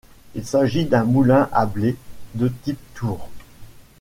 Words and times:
Il 0.33 0.43
s'agit 0.47 0.85
d'un 0.85 1.03
moulin 1.03 1.47
à 1.51 1.67
blé 1.67 1.95
de 2.33 2.47
type 2.63 2.79
tour. 2.95 3.29